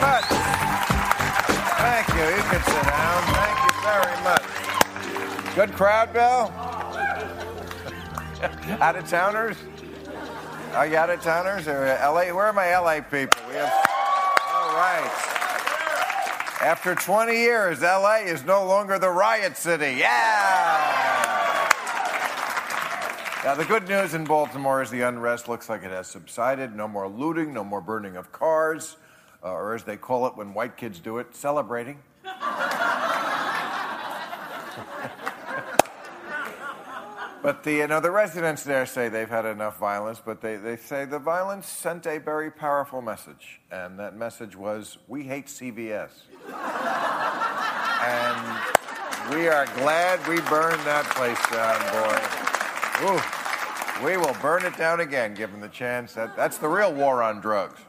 [0.00, 0.24] Much.
[1.78, 2.24] Thank you.
[2.36, 3.22] You can sit down.
[3.36, 5.54] Thank you very much.
[5.54, 6.52] Good crowd, Bill?
[8.80, 9.56] out of towners?
[10.74, 12.32] Are you out of towners or LA?
[12.32, 13.40] Where are my LA people?
[13.48, 13.72] We have.
[14.48, 15.10] All right.
[16.62, 19.96] After 20 years, LA is no longer the riot city.
[19.98, 21.00] Yeah!
[23.42, 26.76] Now, the good news in Baltimore is the unrest looks like it has subsided.
[26.76, 28.98] No more looting, no more burning of cars,
[29.42, 31.98] uh, or as they call it when white kids do it, celebrating.
[37.42, 40.76] but the, you know, the residents there say they've had enough violence, but they, they
[40.76, 43.60] say the violence sent a very powerful message.
[43.70, 46.10] And that message was, we hate CVS.
[48.02, 48.60] and
[49.34, 52.20] we are glad we burned that place down, boy.
[53.06, 53.20] Ooh,
[54.04, 56.14] we will burn it down again, given the chance.
[56.14, 57.80] That, that's the real war on drugs.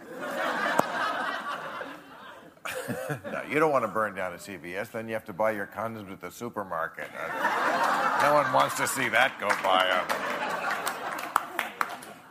[3.31, 4.91] No, you don't want to burn down a CVS.
[4.91, 7.09] Then you have to buy your condoms at the supermarket.
[7.17, 9.87] Uh, no one wants to see that go by.
[9.89, 10.31] Uh,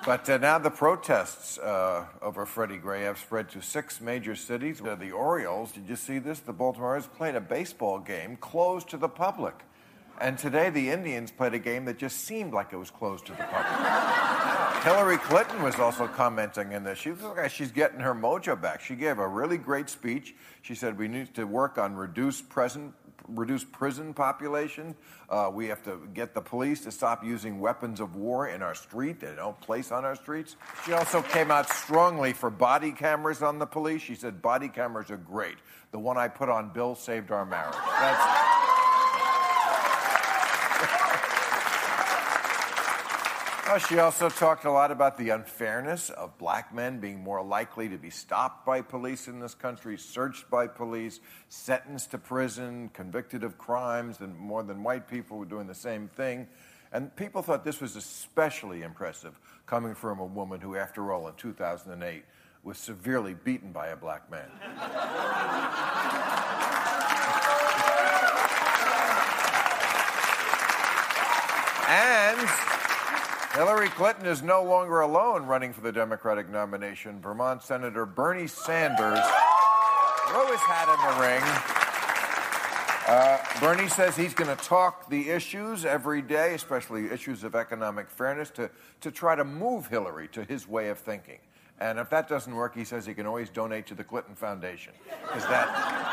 [0.04, 4.78] but uh, now the protests uh, over Freddie Gray have spread to six major cities.
[4.78, 6.40] The Orioles, did you see this?
[6.40, 9.54] The Baltimoreans played a baseball game closed to the public.
[10.20, 13.32] And today the Indians played a game that just seemed like it was closed to
[13.32, 14.49] the public.
[14.82, 16.98] Hillary Clinton was also commenting in this.
[16.98, 18.80] She looks like she's getting her mojo back.
[18.80, 20.34] She gave a really great speech.
[20.62, 22.94] She said we need to work on reduced present
[23.28, 24.94] reduce prison population.
[25.28, 28.74] Uh, we have to get the police to stop using weapons of war in our
[28.74, 29.20] street.
[29.20, 30.56] They don't place on our streets.
[30.84, 34.02] She also came out strongly for body cameras on the police.
[34.02, 35.58] She said body cameras are great.
[35.92, 37.76] The one I put on Bill saved our marriage.
[38.00, 38.49] That's.
[43.78, 47.98] She also talked a lot about the unfairness of black men being more likely to
[47.98, 53.58] be stopped by police in this country, searched by police, sentenced to prison, convicted of
[53.58, 56.48] crimes, and more than white people were doing the same thing.
[56.92, 61.34] And people thought this was especially impressive coming from a woman who, after all, in
[61.34, 62.24] 2008
[62.64, 64.50] was severely beaten by a black man.
[71.88, 72.79] and
[73.54, 77.20] Hillary Clinton is no longer alone running for the Democratic nomination.
[77.20, 79.18] Vermont Senator Bernie Sanders
[80.28, 81.42] threw his hat in the ring.
[83.08, 88.08] Uh, Bernie says he's going to talk the issues every day, especially issues of economic
[88.08, 91.38] fairness, to, to try to move Hillary to his way of thinking.
[91.80, 94.92] And if that doesn't work, he says he can always donate to the Clinton Foundation.
[95.26, 96.09] Because that.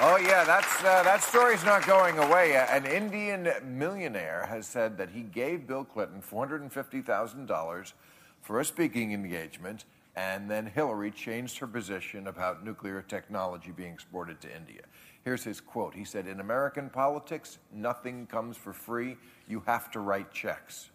[0.00, 2.56] Oh, yeah, that's, uh, that story's not going away.
[2.56, 7.92] Uh, An Indian millionaire has said that he gave Bill Clinton $450,000
[8.40, 14.40] for a speaking engagement, and then Hillary changed her position about nuclear technology being exported
[14.42, 14.82] to India.
[15.24, 19.16] Here's his quote He said, In American politics, nothing comes for free.
[19.48, 20.90] You have to write checks.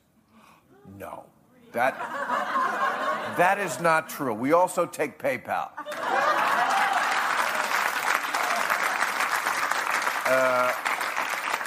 [0.97, 1.25] No.
[1.73, 1.97] That,
[3.38, 4.33] that is not true.
[4.33, 5.71] We also take PayPal.
[10.25, 10.71] Uh,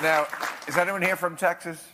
[0.03, 0.27] now,
[0.67, 1.89] is anyone here from Texas?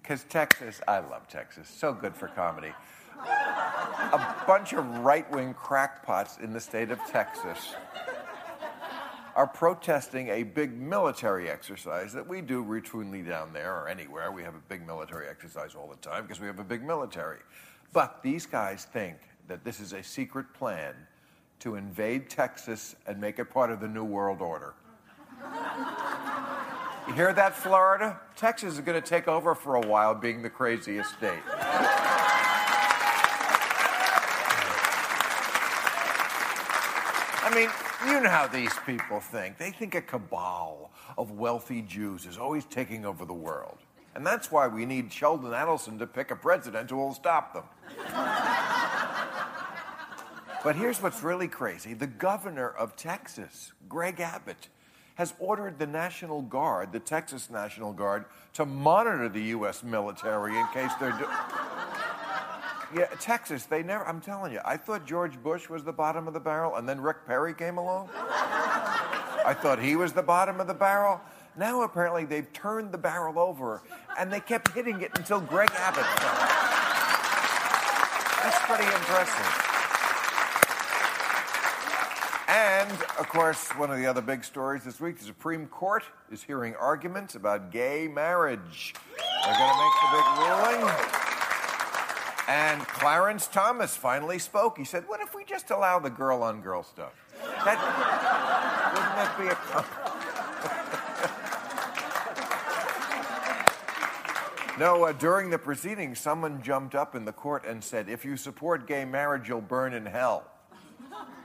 [0.00, 1.68] Because Texas, I love Texas.
[1.68, 2.72] So good for comedy.
[3.18, 7.74] A bunch of right wing crackpots in the state of Texas
[9.34, 14.30] are protesting a big military exercise that we do routinely down there or anywhere.
[14.30, 17.40] We have a big military exercise all the time because we have a big military.
[17.92, 19.16] But these guys think
[19.48, 20.94] that this is a secret plan
[21.60, 24.74] to invade Texas and make it part of the New World Order.
[27.06, 28.20] You hear that, Florida?
[28.34, 31.38] Texas is going to take over for a while being the craziest state.
[37.42, 37.70] I mean,
[38.10, 39.56] you know how these people think.
[39.56, 43.78] They think a cabal of wealthy Jews is always taking over the world.
[44.16, 47.64] And that's why we need Sheldon Adelson to pick a president who will stop them.
[50.64, 54.68] but here's what's really crazy the governor of Texas, Greg Abbott,
[55.16, 59.82] has ordered the National Guard, the Texas National Guard, to monitor the U.S.
[59.82, 61.18] military in case they're.
[62.94, 66.34] Yeah, Texas, they never, I'm telling you, I thought George Bush was the bottom of
[66.34, 68.10] the barrel, and then Rick Perry came along.
[68.14, 71.20] I thought he was the bottom of the barrel.
[71.56, 73.82] Now apparently they've turned the barrel over,
[74.16, 76.06] and they kept hitting it until Greg Abbott.
[78.42, 79.65] That's pretty impressive.
[82.88, 86.44] And, of course, one of the other big stories this week the Supreme Court is
[86.44, 88.94] hearing arguments about gay marriage.
[89.44, 90.94] They're going to make the big ruling.
[92.46, 94.78] And Clarence Thomas finally spoke.
[94.78, 97.12] He said, What if we just allow the girl on girl stuff?
[97.64, 97.76] That,
[98.94, 99.48] wouldn't that be
[104.76, 104.78] a.
[104.78, 108.36] no, uh, during the proceedings, someone jumped up in the court and said, If you
[108.36, 110.52] support gay marriage, you'll burn in hell.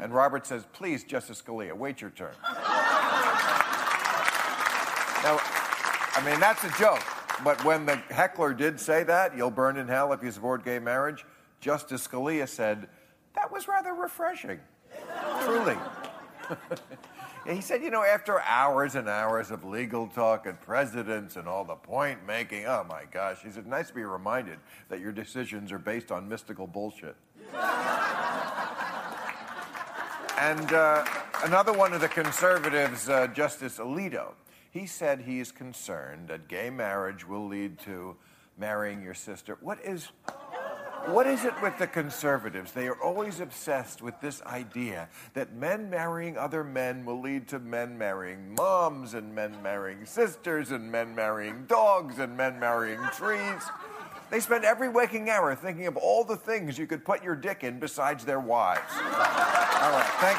[0.02, 2.34] And Robert says, Please, Justice Scalia, wait your turn.
[2.44, 2.60] now,
[6.14, 7.04] I mean, that's a joke.
[7.44, 10.80] But when the heckler did say that, you'll burn in hell if you support gay
[10.80, 11.24] marriage,
[11.60, 12.90] Justice Scalia said,
[13.36, 14.60] that was rather refreshing.
[15.44, 15.78] Truly.
[17.48, 21.64] he said, you know, after hours and hours of legal talk and precedents and all
[21.64, 24.58] the point making, oh my gosh, he said, nice to be reminded
[24.90, 27.16] that your decisions are based on mystical bullshit.
[30.42, 31.06] and uh,
[31.44, 34.34] another one of the conservatives, uh, Justice Alito,
[34.72, 38.16] he said he is concerned that gay marriage will lead to
[38.58, 39.60] marrying your sister.
[39.62, 40.10] What is
[41.06, 42.72] what is it with the conservatives?
[42.72, 47.60] They are always obsessed with this idea that men marrying other men will lead to
[47.60, 53.62] men marrying moms and men marrying sisters and men marrying dogs and men marrying trees.
[54.32, 57.66] They spend every waking hour thinking of all the things you could put your dick
[57.66, 58.94] in besides their wives.